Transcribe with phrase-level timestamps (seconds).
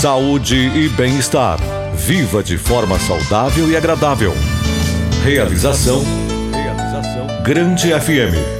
[0.00, 1.58] Saúde e bem-estar.
[1.94, 4.32] Viva de forma saudável e agradável.
[5.22, 6.02] Realização.
[6.54, 7.26] Realização.
[7.42, 8.59] Grande FM.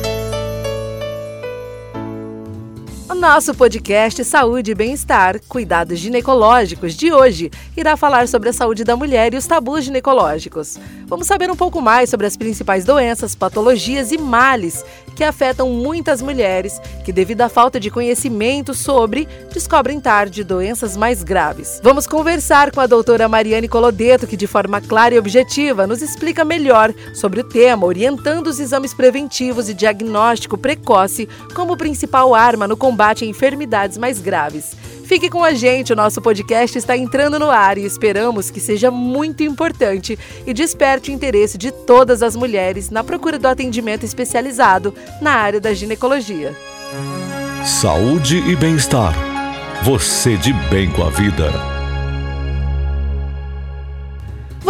[3.20, 8.96] Nosso podcast Saúde e Bem-Estar, Cuidados Ginecológicos de hoje irá falar sobre a saúde da
[8.96, 10.78] mulher e os tabus ginecológicos.
[11.06, 14.82] Vamos saber um pouco mais sobre as principais doenças, patologias e males
[15.14, 21.22] que afetam muitas mulheres que, devido à falta de conhecimento sobre, descobrem tarde doenças mais
[21.22, 21.78] graves.
[21.82, 26.42] Vamos conversar com a doutora Mariane Colodeto, que de forma clara e objetiva nos explica
[26.42, 32.76] melhor sobre o tema, orientando os exames preventivos e diagnóstico precoce como principal arma no
[32.76, 34.76] combate a enfermidades mais graves.
[35.04, 38.92] Fique com a gente, o nosso podcast está entrando no ar e esperamos que seja
[38.92, 44.94] muito importante e desperte o interesse de todas as mulheres na procura do atendimento especializado
[45.20, 46.56] na área da ginecologia.
[47.64, 49.14] Saúde e bem-estar.
[49.82, 51.79] Você de bem com a vida.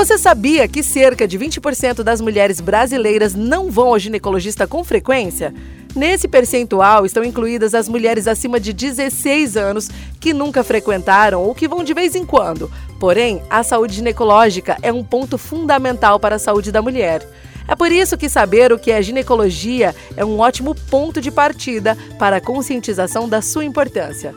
[0.00, 5.52] Você sabia que cerca de 20% das mulheres brasileiras não vão ao ginecologista com frequência?
[5.94, 11.68] Nesse percentual estão incluídas as mulheres acima de 16 anos que nunca frequentaram ou que
[11.68, 12.72] vão de vez em quando.
[12.98, 17.22] Porém, a saúde ginecológica é um ponto fundamental para a saúde da mulher.
[17.68, 21.94] É por isso que saber o que é ginecologia é um ótimo ponto de partida
[22.18, 24.34] para a conscientização da sua importância.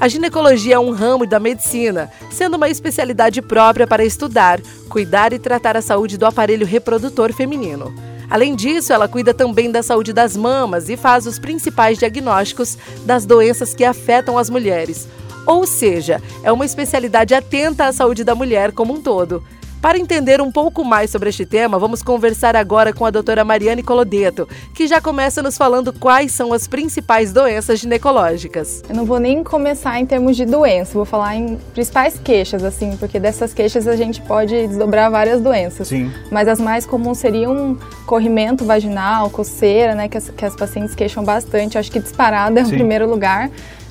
[0.00, 5.38] A ginecologia é um ramo da medicina, sendo uma especialidade própria para estudar, cuidar e
[5.38, 7.94] tratar a saúde do aparelho reprodutor feminino.
[8.30, 13.26] Além disso, ela cuida também da saúde das mamas e faz os principais diagnósticos das
[13.26, 15.06] doenças que afetam as mulheres.
[15.46, 19.44] Ou seja, é uma especialidade atenta à saúde da mulher como um todo.
[19.80, 23.82] Para entender um pouco mais sobre este tema, vamos conversar agora com a doutora Mariane
[23.82, 28.82] Colodeto, que já começa nos falando quais são as principais doenças ginecológicas.
[28.86, 32.94] Eu não vou nem começar em termos de doença, vou falar em principais queixas, assim,
[32.98, 35.88] porque dessas queixas a gente pode desdobrar várias doenças.
[35.88, 36.12] Sim.
[36.30, 41.24] Mas as mais comuns seriam corrimento vaginal, coceira, né, que as, que as pacientes queixam
[41.24, 41.78] bastante.
[41.78, 43.50] Acho que disparada é o primeiro lugar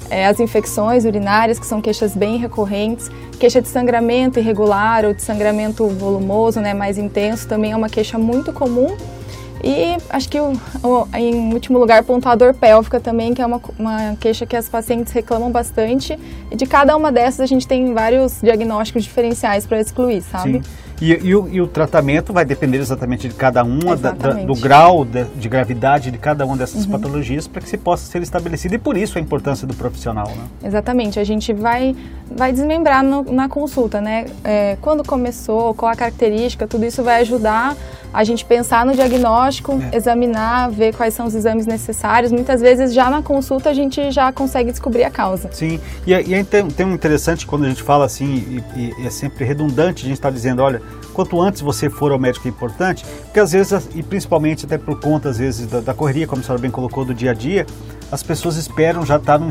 [0.09, 3.09] é, as infecções urinárias, que são queixas bem recorrentes,
[3.40, 8.18] queixa de sangramento irregular ou de sangramento volumoso, né, mais intenso, também é uma queixa
[8.18, 8.96] muito comum.
[9.64, 10.53] E acho que, o,
[10.84, 14.56] o, em último lugar, pontuar a dor pélvica também, que é uma, uma queixa que
[14.56, 16.18] as pacientes reclamam bastante.
[16.50, 20.62] E de cada uma dessas a gente tem vários diagnósticos diferenciais para excluir, sabe?
[20.64, 20.90] Sim.
[21.02, 24.53] E, e, o, e, o, tratamento vai depender exatamente de cada uma, da, da, do
[24.53, 26.91] grau de, de, gravidade de cada uma dessas uhum.
[26.91, 28.76] patologias, para que se possa ser estabelecido.
[28.76, 30.28] E por isso a importância do profissional.
[30.28, 30.44] Né?
[30.66, 31.18] Exatamente.
[31.18, 31.96] A gente vai,
[32.30, 34.26] vai desmembrar no, na consulta, né?
[34.44, 37.78] É, quando começou, qual a característica, tudo isso vai ajudar
[38.14, 39.96] a gente pensar no diagnóstico, é.
[39.96, 42.31] examinar, ver quais são os exames necessários.
[42.31, 45.50] Muitas vezes já na consulta a gente já consegue descobrir a causa.
[45.52, 49.09] Sim, e, e é, tem um interessante quando a gente fala assim, e, e é
[49.09, 50.81] sempre redundante, a gente está dizendo, olha,
[51.14, 55.00] quanto antes você for ao médico é importante, porque às vezes, e principalmente até por
[55.00, 57.66] conta às vezes da, da correria, como a senhora bem colocou, do dia a dia,
[58.12, 59.50] as pessoas esperam já estar tá num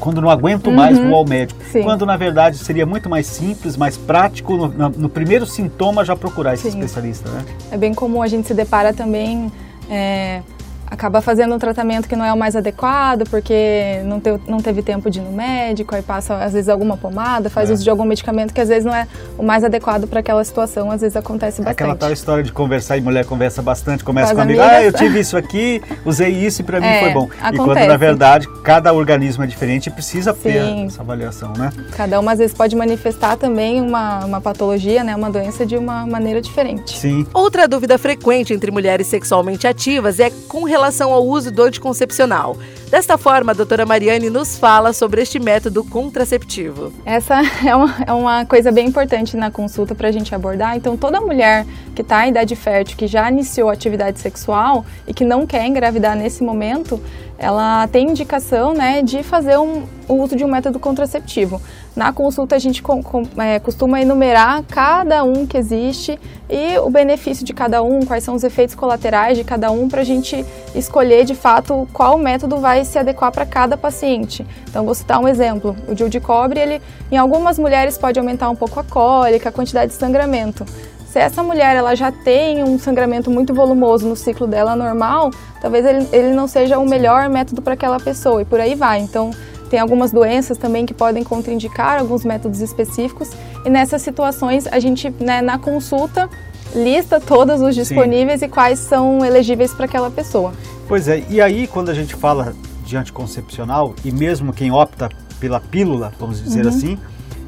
[0.00, 1.08] quando não aguento mais, uhum.
[1.08, 1.60] vou ao médico.
[1.70, 1.82] Sim.
[1.82, 6.14] Quando na verdade seria muito mais simples, mais prático, no, no, no primeiro sintoma já
[6.16, 6.78] procurar esse Sim.
[6.78, 7.44] especialista, né?
[7.70, 9.50] É bem comum, a gente se depara também.
[9.90, 10.42] É
[10.90, 14.82] acaba fazendo um tratamento que não é o mais adequado, porque não, te, não teve
[14.82, 17.72] tempo de ir no médico, aí passa às vezes alguma pomada, faz é.
[17.72, 19.06] uso de algum medicamento que às vezes não é
[19.36, 21.74] o mais adequado para aquela situação, às vezes acontece bastante.
[21.74, 24.92] Aquela tal história de conversar e mulher conversa bastante, começa com a amiga, ah, eu
[24.92, 27.28] tive isso aqui, usei isso e para mim é, foi bom.
[27.40, 27.54] Acontece.
[27.54, 30.40] E quando na verdade cada organismo é diferente e precisa Sim.
[30.40, 31.70] ter essa avaliação, né?
[31.96, 36.06] Cada uma às vezes pode manifestar também uma, uma patologia, né, uma doença de uma
[36.06, 36.98] maneira diferente.
[36.98, 37.26] Sim.
[37.34, 42.56] Outra dúvida frequente entre mulheres sexualmente ativas é com relação relação ao uso do anticoncepcional.
[42.88, 46.92] Desta forma, a doutora Mariane nos fala sobre este método contraceptivo.
[47.04, 50.76] Essa é uma, é uma coisa bem importante na consulta para a gente abordar.
[50.76, 55.24] Então, toda mulher que está em idade fértil, que já iniciou atividade sexual e que
[55.24, 57.00] não quer engravidar nesse momento,
[57.36, 61.60] ela tem indicação né, de fazer um, o uso de um método contraceptivo.
[61.98, 66.16] Na consulta, a gente com, com, é, costuma enumerar cada um que existe
[66.48, 70.02] e o benefício de cada um, quais são os efeitos colaterais de cada um, para
[70.02, 70.46] a gente
[70.76, 74.46] escolher de fato qual método vai se adequar para cada paciente.
[74.70, 78.48] Então, vou citar um exemplo: o DIU de cobre, ele, em algumas mulheres, pode aumentar
[78.48, 80.64] um pouco a cólica, a quantidade de sangramento.
[81.08, 85.84] Se essa mulher ela já tem um sangramento muito volumoso no ciclo dela normal, talvez
[85.84, 89.00] ele, ele não seja o melhor método para aquela pessoa e por aí vai.
[89.00, 89.32] Então,
[89.68, 93.30] tem algumas doenças também que podem contraindicar alguns métodos específicos
[93.64, 96.28] e nessas situações a gente, né, na consulta,
[96.74, 98.46] lista todos os disponíveis Sim.
[98.46, 100.52] e quais são elegíveis para aquela pessoa.
[100.86, 102.54] Pois é, e aí quando a gente fala
[102.84, 106.68] de anticoncepcional e mesmo quem opta pela pílula, vamos dizer uhum.
[106.68, 106.98] assim,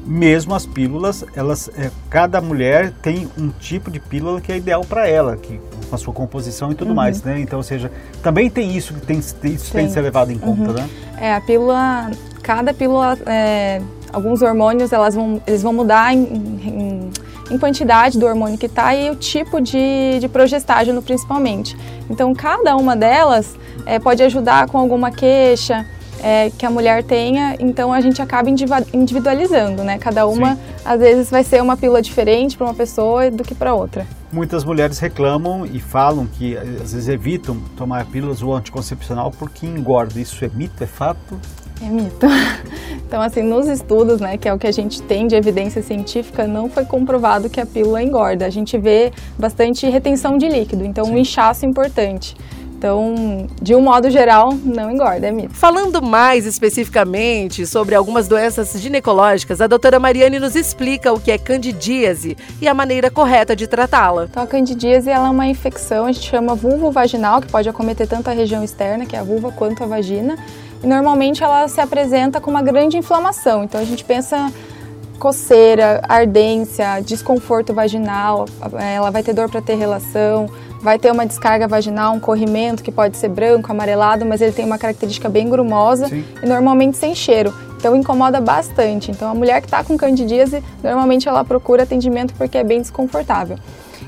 [0.05, 4.83] mesmo as pílulas, elas, é, cada mulher tem um tipo de pílula que é ideal
[4.83, 5.59] para ela, que
[5.89, 6.95] com a sua composição e tudo uhum.
[6.95, 7.39] mais, né?
[7.39, 7.91] Então, ou seja,
[8.23, 10.73] também tem isso que tem, isso tem, tem que ser levado em conta, uhum.
[10.73, 10.89] né?
[11.17, 12.09] É, a pílula,
[12.41, 13.81] cada pílula, é,
[14.11, 17.09] alguns hormônios, elas vão, eles vão mudar em, em,
[17.51, 21.77] em quantidade do hormônio que está e o tipo de, de progestágeno, principalmente.
[22.09, 23.55] Então, cada uma delas
[23.85, 25.85] é, pode ajudar com alguma queixa,
[26.21, 28.49] é, que a mulher tenha, então a gente acaba
[28.93, 29.97] individualizando, né?
[29.97, 30.61] Cada uma, Sim.
[30.85, 34.05] às vezes, vai ser uma pílula diferente para uma pessoa do que para outra.
[34.31, 40.19] Muitas mulheres reclamam e falam que às vezes evitam tomar pílulas ou anticoncepcional porque engorda.
[40.19, 41.39] Isso é mito, é fato?
[41.81, 42.27] É mito.
[43.11, 46.47] Então, assim, nos estudos, né, que é o que a gente tem de evidência científica,
[46.47, 48.45] não foi comprovado que a pílula engorda.
[48.45, 51.11] A gente vê bastante retenção de líquido, então Sim.
[51.11, 52.37] um inchaço importante.
[52.81, 55.53] Então, de um modo geral, não engorda, é mito.
[55.53, 61.37] Falando mais especificamente sobre algumas doenças ginecológicas, a doutora Mariane nos explica o que é
[61.37, 64.23] candidíase e a maneira correta de tratá-la.
[64.23, 68.31] Então, a candidíase ela é uma infecção, a gente chama vulvo-vaginal, que pode acometer tanto
[68.31, 70.35] a região externa, que é a vulva, quanto a vagina.
[70.83, 73.63] E normalmente ela se apresenta com uma grande inflamação.
[73.63, 74.51] Então, a gente pensa
[75.19, 78.47] coceira, ardência, desconforto vaginal,
[78.79, 80.49] ela vai ter dor para ter relação,
[80.81, 84.65] vai ter uma descarga vaginal, um corrimento que pode ser branco, amarelado, mas ele tem
[84.65, 86.25] uma característica bem grumosa Sim.
[86.41, 87.53] e normalmente sem cheiro.
[87.77, 89.11] Então incomoda bastante.
[89.11, 93.57] Então a mulher que está com candidíase, normalmente ela procura atendimento porque é bem desconfortável.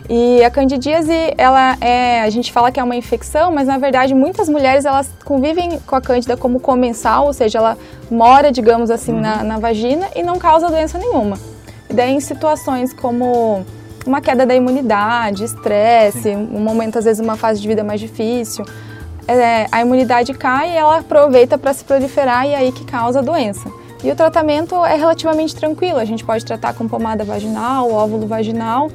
[0.09, 4.13] E a candidíase, ela é, a gente fala que é uma infecção, mas na verdade
[4.13, 7.77] muitas mulheres elas convivem com a cândida como comensal, ou seja, ela
[8.11, 9.21] mora, digamos assim, uhum.
[9.21, 11.37] na, na vagina e não causa doença nenhuma.
[11.89, 13.65] E daí em situações como
[14.05, 18.65] uma queda da imunidade, estresse, um momento, às vezes, uma fase de vida mais difícil.
[19.27, 23.19] É, a imunidade cai e ela aproveita para se proliferar e é aí que causa
[23.19, 23.71] a doença.
[24.03, 28.89] E o tratamento é relativamente tranquilo, a gente pode tratar com pomada vaginal, óvulo vaginal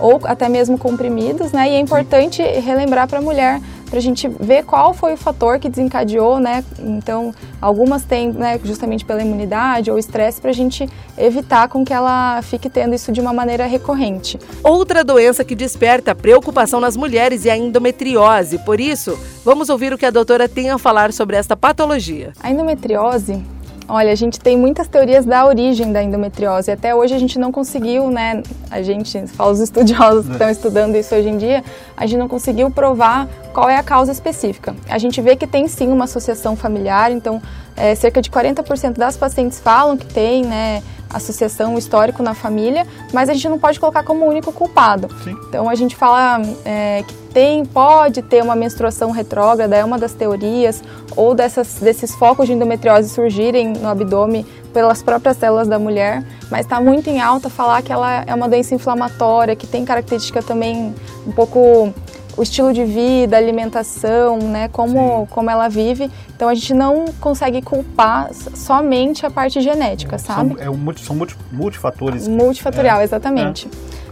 [0.00, 1.70] ou até mesmo comprimidos, né?
[1.70, 5.58] E é importante relembrar para a mulher para a gente ver qual foi o fator
[5.58, 6.64] que desencadeou, né?
[6.78, 11.92] Então, algumas têm, né, justamente pela imunidade ou estresse, para a gente evitar com que
[11.92, 14.38] ela fique tendo isso de uma maneira recorrente.
[14.62, 18.58] Outra doença que desperta preocupação nas mulheres é a endometriose.
[18.58, 22.32] Por isso, vamos ouvir o que a doutora tem a falar sobre esta patologia.
[22.42, 23.42] A endometriose
[23.90, 26.70] Olha, a gente tem muitas teorias da origem da endometriose.
[26.70, 28.42] Até hoje a gente não conseguiu, né?
[28.70, 31.64] A gente, fala os estudiosos que estão estudando isso hoje em dia,
[31.96, 34.76] a gente não conseguiu provar qual é a causa específica.
[34.90, 37.40] A gente vê que tem sim uma associação familiar, então
[37.78, 40.82] é, cerca de 40% das pacientes falam que tem, né?
[41.10, 45.08] associação histórico na família, mas a gente não pode colocar como único culpado.
[45.24, 45.36] Sim.
[45.48, 50.12] Então a gente fala é, que tem, pode ter uma menstruação retrógrada, é uma das
[50.12, 50.82] teorias,
[51.16, 56.60] ou dessas, desses focos de endometriose surgirem no abdômen pelas próprias células da mulher, mas
[56.60, 60.94] está muito em alta falar que ela é uma doença inflamatória, que tem característica também
[61.26, 61.92] um pouco
[62.38, 66.08] o estilo de vida, alimentação, né, como, como ela vive.
[66.34, 70.54] Então a gente não consegue culpar somente a parte genética, sabe?
[70.54, 72.28] São, é um, são multi, multifatores.
[72.28, 73.68] Multifatorial, é, exatamente.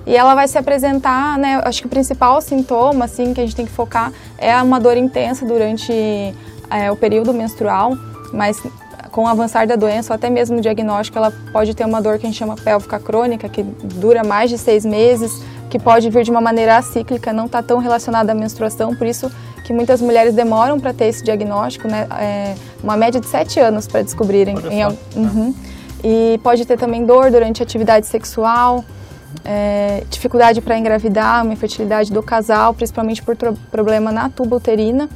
[0.07, 0.11] É.
[0.11, 3.55] E ela vai se apresentar, né, acho que o principal sintoma, assim, que a gente
[3.55, 5.93] tem que focar é uma dor intensa durante
[6.69, 7.97] é, o período menstrual,
[8.33, 8.61] mas
[9.13, 12.19] com o avançar da doença, ou até mesmo o diagnóstico, ela pode ter uma dor
[12.19, 16.25] que a gente chama pélvica crônica, que dura mais de seis meses, que pode vir
[16.25, 19.31] de uma maneira acíclica, não está tão relacionada à menstruação, por isso
[19.65, 22.07] que muitas mulheres demoram para ter esse diagnóstico, né?
[22.21, 24.57] É uma média de sete anos para descobrirem.
[24.71, 24.85] Em,
[25.19, 25.55] uhum.
[26.05, 28.85] E pode ter também dor durante a atividade sexual,
[29.45, 33.37] é, dificuldade para engravidar, uma infertilidade do casal, principalmente por
[33.71, 35.09] problema na tuba uterina.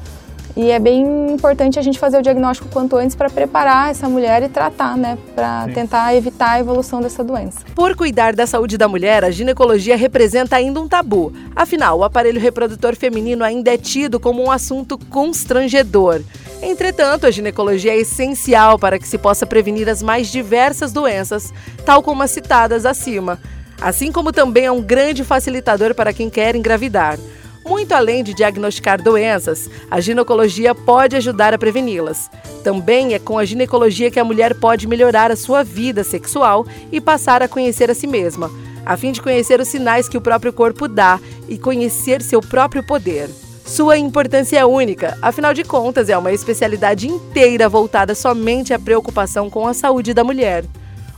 [0.57, 4.43] E é bem importante a gente fazer o diagnóstico quanto antes para preparar essa mulher
[4.43, 5.17] e tratar, né?
[5.35, 7.61] Para tentar evitar a evolução dessa doença.
[7.75, 11.33] Por cuidar da saúde da mulher, a ginecologia representa ainda um tabu.
[11.55, 16.21] Afinal, o aparelho reprodutor feminino ainda é tido como um assunto constrangedor.
[16.63, 21.53] Entretanto, a ginecologia é essencial para que se possa prevenir as mais diversas doenças,
[21.87, 23.39] tal como as citadas acima.
[23.81, 27.19] Assim como também é um grande facilitador para quem quer engravidar.
[27.65, 32.31] Muito além de diagnosticar doenças, a ginecologia pode ajudar a preveni-las.
[32.65, 37.01] Também é com a ginecologia que a mulher pode melhorar a sua vida sexual e
[37.01, 38.51] passar a conhecer a si mesma,
[38.85, 42.83] a fim de conhecer os sinais que o próprio corpo dá e conhecer seu próprio
[42.83, 43.29] poder.
[43.65, 49.49] Sua importância é única, afinal de contas, é uma especialidade inteira voltada somente à preocupação
[49.49, 50.65] com a saúde da mulher.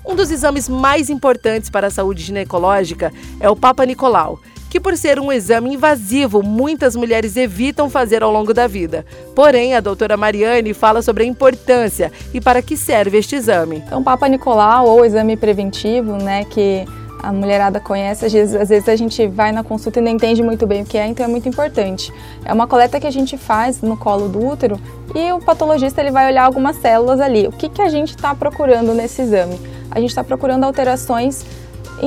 [0.05, 4.41] Um dos exames mais importantes para a saúde ginecológica é o Papa Nicolau,
[4.73, 9.05] que por ser um exame invasivo, muitas mulheres evitam fazer ao longo da vida.
[9.35, 13.83] Porém, a doutora Mariane fala sobre a importância e para que serve este exame.
[13.87, 16.87] Então, Papa Nicolau ou exame preventivo, né, que
[17.23, 20.43] a mulherada conhece, às vezes, às vezes a gente vai na consulta e não entende
[20.43, 22.11] muito bem o que é, então é muito importante.
[22.43, 24.81] É uma coleta que a gente faz no colo do útero
[25.15, 27.47] e o patologista ele vai olhar algumas células ali.
[27.47, 29.61] O que, que a gente está procurando nesse exame?
[29.91, 31.45] A gente está procurando alterações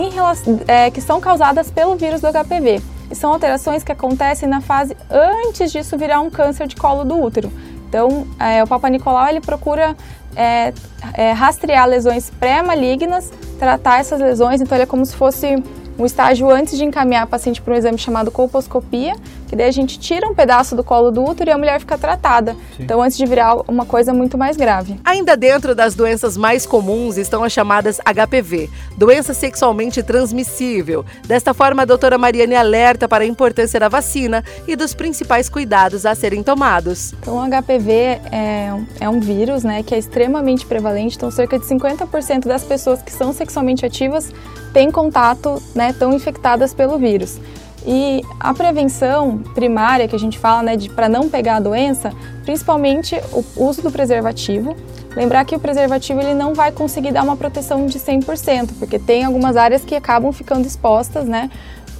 [0.09, 2.81] relação, é, que são causadas pelo vírus do HPV.
[3.09, 7.21] E são alterações que acontecem na fase antes disso virar um câncer de colo do
[7.21, 7.51] útero.
[7.87, 9.95] Então, é, o Papa Nicolau ele procura
[10.35, 10.73] é,
[11.13, 15.55] é, rastrear lesões pré-malignas, tratar essas lesões, então ele é como se fosse
[15.97, 19.15] um estágio antes de encaminhar a paciente para um exame chamado colposcopia,
[19.47, 21.97] que daí a gente tira um pedaço do colo do útero e a mulher fica
[21.97, 22.53] tratada.
[22.75, 22.83] Sim.
[22.83, 24.99] Então, antes de virar uma coisa muito mais grave.
[25.03, 31.05] Ainda dentro das doenças mais comuns estão as chamadas HPV, doença sexualmente transmissível.
[31.25, 36.05] Desta forma, a doutora Mariane alerta para a importância da vacina e dos principais cuidados
[36.05, 37.13] a serem tomados.
[37.13, 37.91] Então, o HPV
[38.31, 43.01] é, é um vírus né, que é extremamente prevalente, então cerca de 50% das pessoas
[43.01, 44.31] que são sexualmente ativas
[44.75, 47.39] têm contato, né, estão infectadas pelo vírus.
[47.87, 52.11] E a prevenção primária que a gente fala, né, para não pegar a doença,
[52.43, 54.75] principalmente o uso do preservativo.
[55.15, 59.23] Lembrar que o preservativo ele não vai conseguir dar uma proteção de 100%, porque tem
[59.23, 61.49] algumas áreas que acabam ficando expostas, né?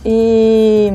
[0.04, 0.92] E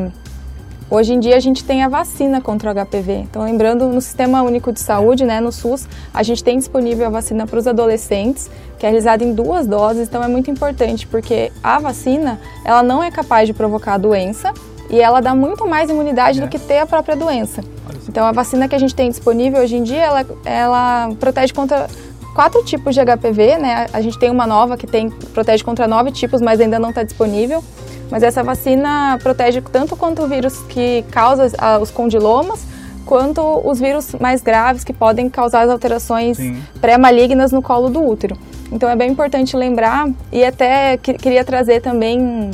[0.90, 3.12] Hoje em dia a gente tem a vacina contra o HPV.
[3.30, 7.10] Então, lembrando, no Sistema Único de Saúde, né, no SUS, a gente tem disponível a
[7.10, 10.08] vacina para os adolescentes, que é realizada em duas doses.
[10.08, 14.52] Então, é muito importante porque a vacina, ela não é capaz de provocar a doença
[14.90, 16.42] e ela dá muito mais imunidade é.
[16.42, 17.62] do que ter a própria doença.
[18.08, 21.86] Então, a vacina que a gente tem disponível hoje em dia, ela, ela protege contra
[22.34, 23.86] quatro tipos de HPV, né?
[23.92, 27.02] A gente tem uma nova que tem protege contra nove tipos, mas ainda não está
[27.02, 27.62] disponível.
[28.10, 32.66] Mas essa vacina protege tanto contra o vírus que causa os condilomas,
[33.06, 36.38] quanto os vírus mais graves que podem causar as alterações
[36.80, 38.36] pré-malignas no colo do útero.
[38.72, 42.50] Então é bem importante lembrar e até queria trazer também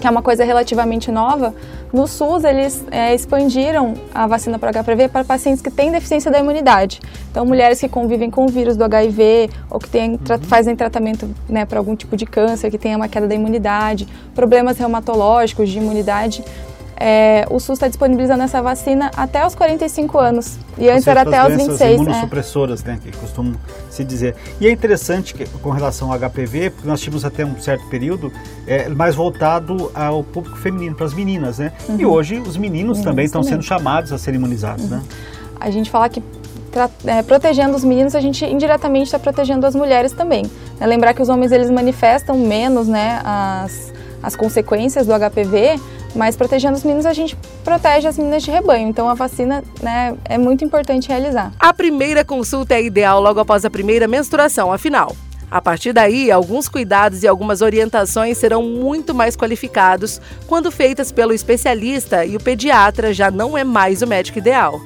[0.00, 1.52] que é uma coisa relativamente nova,
[1.92, 6.38] no SUS eles é, expandiram a vacina para HPV para pacientes que têm deficiência da
[6.38, 7.00] imunidade.
[7.30, 10.42] Então, mulheres que convivem com o vírus do HIV ou que têm, tra uhum.
[10.42, 14.78] fazem tratamento né, para algum tipo de câncer, que tenha uma queda da imunidade, problemas
[14.78, 16.44] reumatológicos de imunidade,
[17.00, 20.58] é, o SUS está disponibilizando essa vacina até os 45 anos.
[20.76, 22.00] E antes era até os 26.
[22.00, 22.88] imunossupressoras, é.
[22.88, 23.54] né, que costumam
[23.90, 24.34] se dizer.
[24.60, 28.32] E é interessante que, com relação ao HPV, porque nós tínhamos até um certo período
[28.66, 31.72] é, mais voltado ao público feminino, para as meninas, né?
[31.88, 31.96] Uhum.
[31.98, 34.90] E hoje os meninos, meninos também estão sendo chamados a serem imunizados, uhum.
[34.90, 35.02] né?
[35.60, 36.22] A gente fala que
[37.06, 40.44] é, protegendo os meninos, a gente indiretamente está protegendo as mulheres também.
[40.78, 45.80] É, lembrar que os homens eles manifestam menos né, as, as consequências do HPV,
[46.14, 48.88] mas protegendo os meninos, a gente protege as meninas de rebanho.
[48.88, 51.52] Então a vacina né, é muito importante realizar.
[51.58, 55.14] A primeira consulta é ideal logo após a primeira menstruação, afinal.
[55.50, 61.32] A partir daí, alguns cuidados e algumas orientações serão muito mais qualificados quando feitas pelo
[61.32, 64.78] especialista e o pediatra já não é mais o médico ideal.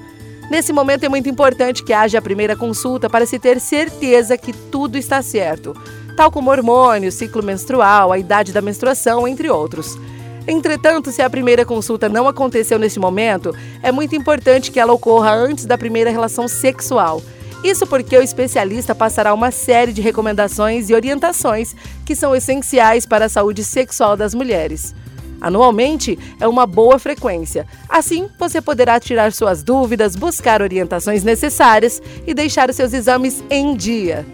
[0.49, 4.53] Nesse momento é muito importante que haja a primeira consulta para se ter certeza que
[4.53, 5.75] tudo está certo,
[6.17, 9.99] tal como hormônios, ciclo menstrual, a idade da menstruação, entre outros.
[10.47, 15.33] Entretanto, se a primeira consulta não aconteceu neste momento, é muito importante que ela ocorra
[15.33, 17.23] antes da primeira relação sexual.
[17.63, 23.27] Isso porque o especialista passará uma série de recomendações e orientações que são essenciais para
[23.27, 24.93] a saúde sexual das mulheres.
[25.41, 27.67] Anualmente é uma boa frequência.
[27.89, 33.77] Assim, você poderá tirar suas dúvidas, buscar orientações necessárias e deixar os seus exames em
[33.77, 34.27] dia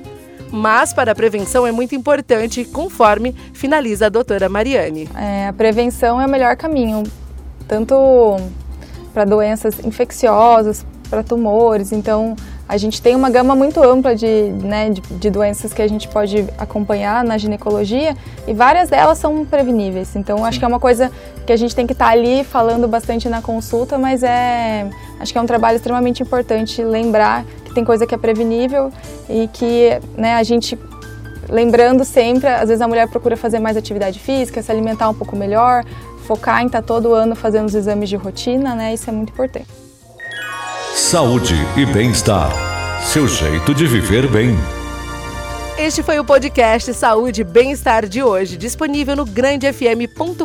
[0.50, 5.08] mas para a prevenção é muito importante, conforme finaliza a doutora Mariane.
[5.16, 7.02] É, a prevenção é o melhor caminho,
[7.66, 7.94] tanto
[9.12, 12.36] para doenças infecciosas, para tumores, então
[12.68, 16.06] a gente tem uma gama muito ampla de, né, de, de, doenças que a gente
[16.06, 18.14] pode acompanhar na ginecologia
[18.46, 20.14] e várias delas são preveníveis.
[20.14, 21.10] Então, acho que é uma coisa
[21.46, 24.86] que a gente tem que estar tá ali falando bastante na consulta, mas é,
[25.18, 28.92] acho que é um trabalho extremamente importante lembrar que tem coisa que é prevenível
[29.30, 30.78] e que né, a gente
[31.48, 35.34] lembrando sempre, às vezes a mulher procura fazer mais atividade física, se alimentar um pouco
[35.34, 35.86] melhor,
[36.26, 38.92] focar em estar tá todo ano fazendo os exames de rotina, né?
[38.92, 39.77] Isso é muito importante.
[40.98, 42.50] Saúde e bem-estar.
[43.06, 44.77] Seu jeito de viver bem.
[45.78, 50.44] Este foi o podcast Saúde e Bem-Estar de hoje, disponível no grandefm.com.br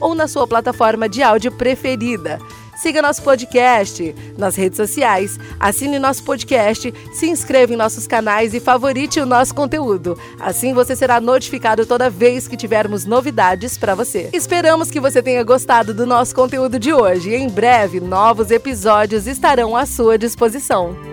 [0.00, 2.40] ou na sua plataforma de áudio preferida.
[2.76, 8.58] Siga nosso podcast nas redes sociais, assine nosso podcast, se inscreva em nossos canais e
[8.58, 10.18] favorite o nosso conteúdo.
[10.40, 14.28] Assim você será notificado toda vez que tivermos novidades para você.
[14.32, 19.28] Esperamos que você tenha gostado do nosso conteúdo de hoje e em breve novos episódios
[19.28, 21.11] estarão à sua disposição.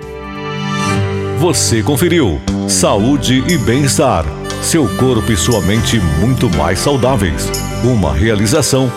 [1.40, 4.26] Você conferiu Saúde e Bem-Estar.
[4.62, 7.50] Seu corpo e sua mente muito mais saudáveis.
[7.82, 8.92] Uma realização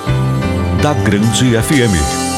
[0.82, 2.31] da Grande FM.